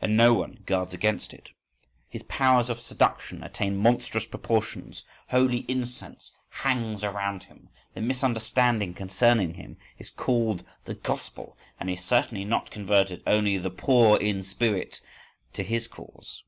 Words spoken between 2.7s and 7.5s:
of seduction attain monstrous proportions, holy incense hangs around